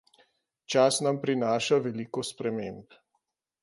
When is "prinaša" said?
1.27-1.81